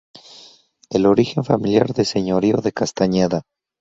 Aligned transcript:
El 0.89 1.05
origen 1.05 1.43
familiar 1.43 1.93
del 1.93 2.07
señorío 2.07 2.57
de 2.57 2.71
Castañeda. 2.71 3.43